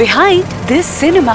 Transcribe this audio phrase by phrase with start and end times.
[0.00, 1.32] Behind this cinema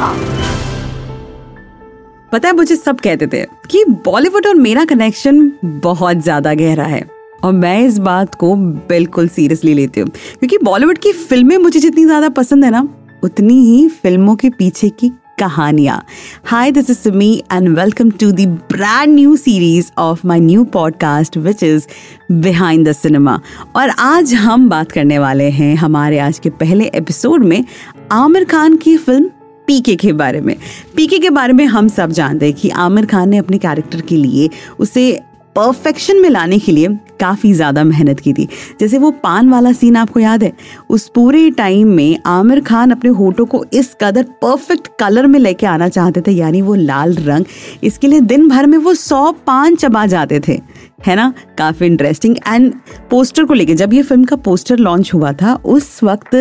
[2.32, 3.42] पता है, मुझे सब कहते थे
[3.72, 7.04] कि बॉलीवुड और मेरा कनेक्शन बहुत ज़्यादा गहरा है।
[7.44, 8.54] और मैं इस बात को
[8.90, 12.88] बिल्कुल सीरियसली लेती हूँ। क्योंकि बॉलीवुड की फ़िल्में मुझे जितनी ज़्यादा पसंद है ना,
[13.24, 16.02] उतनी ही फ़िल्मों के पीछे की कहानियाँ।
[16.46, 21.38] Hi this is me and welcome to the brand new series of my new podcast
[21.38, 21.88] which is
[22.32, 23.40] behind the cinema
[23.76, 27.64] और आज हम बात करने वाले हैं हमारे आज के पहले एपिसोड में
[28.12, 29.30] आमिर खान की फ़िल्म
[29.68, 30.56] पीके के बारे में।
[30.96, 34.18] पीके के बारे में हम सब जानते हैं कि आमिर खान ने अपने कैरेक्टर के
[34.18, 35.12] लिए उसे
[35.56, 36.88] परफेक्शन में लाने के लिए
[37.20, 38.48] काफ़ी ज़्यादा मेहनत की थी।
[38.80, 40.52] जैसे वो पान वाला सीन आपको याद है?
[40.90, 45.66] उस पूरे टाइम में आमिर खान अपने होठों को इस कदर परफेक्ट कलर में लेके
[45.66, 47.46] आना चाहते थे, यानी वो लाल रंग,
[47.84, 50.60] इसके लिए दिन भर में वो सौ पान चबा जाते थे।
[51.00, 51.34] है ना?
[51.58, 52.74] काफ़ी इंटरेस्टिंग एंड
[53.10, 56.36] पोस्टर को लेके, जब ये फ़िल्म का पोस्टर लॉन्च हुआ था, उस वक्त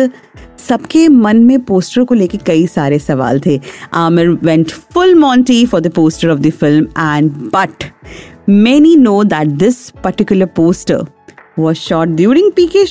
[0.59, 3.59] सबके मन में पोस्टर को लेके कई सारे सवाल थे।
[3.93, 7.83] Aamir went full monty for the poster of the film and but
[8.49, 11.05] many know that this particular poster
[11.59, 12.85] was shot during P K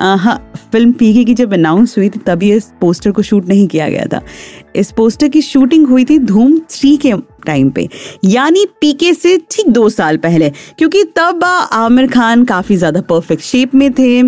[0.00, 3.88] हाँ फ़िल्म पीके की जब अनाउंस हुई थी तभी इस पोस्टर को शूट नहीं किया
[3.88, 4.20] गया था।
[4.76, 7.12] इस पोस्टर की शूटिंग हुई थी धूम थ्री के
[7.46, 7.88] टाइम पे।
[8.24, 13.74] यानी पीके से ठीक दो साल पहले, क्योंकि तब आमिर खान काफ़ी ज़्यादा परफेक्ट शेप
[13.74, 14.22] में थे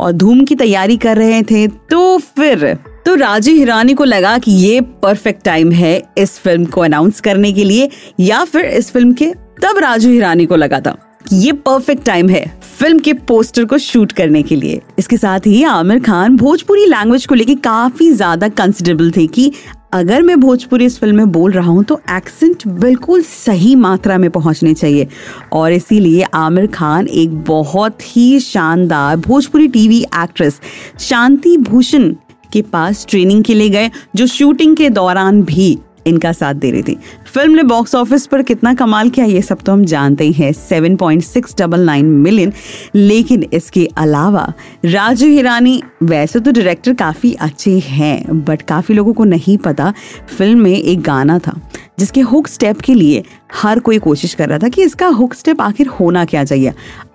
[0.00, 2.74] और धूम की तैयारी कर रहे थे। तो फिर
[3.06, 7.52] तो राजू हिरानी को लगा कि ये परफेक्ट टाइम है इस फ़िल्म को अनाउंस करने
[7.52, 7.88] के लिए,
[8.20, 10.96] या फिर इस फ़िल्म के तब राजू हिरानी को लगा था
[11.28, 12.44] कि ये परफेक्ट टाइम है।
[12.84, 17.24] फ़िल्म के पोस्टर को शूट करने के लिए। इसके साथ ही आमिर खान भोजपुरी लैंग्वेज
[17.26, 19.52] को लेकर काफ़ी ज़्यादा कंसिडरेबल थे कि
[19.92, 24.28] अगर मैं भोजपुरी इस फ़िल्म में बोल रहा हूँ तो एक्सेंट बिल्कुल सही मात्रा में
[24.30, 25.06] पहुँचने चाहिए।
[25.52, 30.60] और इसीलिए आमिर खान एक बहुत ही शानदार भोजपुरी टीवी एक्ट्रेस
[31.00, 32.12] शांति भूषण
[32.52, 36.82] के पास ट्रेनिंग के लिए गए, जो शूटिंग के दौरान भी इनका साथ दे रही
[36.82, 40.32] थी। फ़िल्म ने बॉक्स ऑफ़िस पर कितना कमाल किया, ये सब तो हम जानते ही
[40.32, 42.52] हैं। Seven point six double nine million
[42.94, 44.52] लेकिन इसके अलावा,
[44.84, 49.92] राजू हिरानी, वैसे तो डायरेक्टर काफ़ी अच्छे हैं बट काफ़ी लोगों को नहीं पता
[50.28, 51.60] फ़िल्म में एक गाना था,
[51.98, 53.22] जिसके हुक स्टेप के लिए
[53.54, 56.72] हर कोई कोशिश कर रहा था कि इसका हुक स्टेप आखिर होना क्या चाहिए।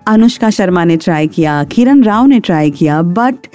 [0.08, 3.46] अनुष्का शर्मा ने ट्राई किया, किरण राव ने ट्राई किया बट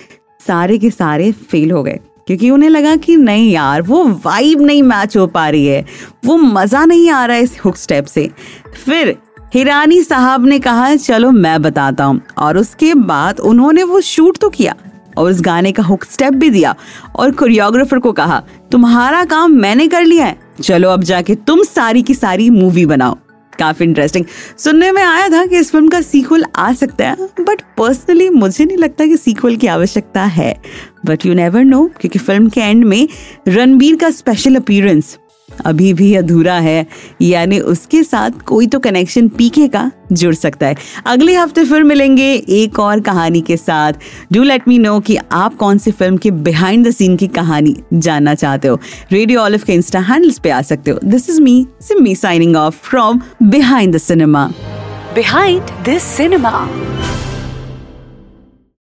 [0.47, 4.83] सारे के सारे फेल हो गए। क्योंकि उन्हें लगा कि नहीं यार, वो वाइब नहीं
[4.83, 5.85] मैच हो पा रही है।
[6.25, 8.29] वो मज़ा नहीं आ रहा है इस हुक स्टेप से।
[8.85, 9.15] फिर
[9.53, 14.49] हिरानी साहब ने कहा, चलो मैं बताता हूँ। और उसके बाद उन्होंने वो शूट तो
[14.49, 14.75] किया
[15.17, 16.75] और उस गाने का हुक स्टेप भी दिया
[17.15, 18.41] और कोरियोग्राफर को कहा,
[18.71, 23.17] तुम्हारा काम मैंने कर लिया है। चलो अब जाके तुम सारी की सारी मूवी बनाओ।
[23.59, 24.25] काफ़ी इंटरेस्टिंग
[24.57, 28.65] सुनने में आया था कि इस फ़िल्म का सीक्वल आ सकता है बट पर्सनली मुझे
[28.65, 30.55] नहीं लगता कि सीक्वल की आवश्यकता है.
[31.05, 33.07] बट यू नेवर नो क्योंकि फ़िल्म के एंड में
[33.47, 35.17] रणबीर का स्पेशल अपीयरेंस
[35.65, 36.85] अभी भी अधूरा है,
[37.21, 40.75] यानी उसके साथ कोई तो कनेक्शन पीके का जुड़ सकता है।
[41.07, 43.93] अगले हफ़्ते फिर मिलेंगे एक और कहानी के साथ।
[44.33, 47.75] डू लेट मी नो कि आप कौन सी फ़िल्म के बिहाइंड द सीन की कहानी
[47.93, 48.79] जानना चाहते हो।
[49.11, 52.75] रेडियो ऑलिव के इंस्टा हैंडल्स पे आ सकते हो। This is me Simi signing off
[52.89, 54.45] from behind the cinema
[55.15, 56.67] behind this cinema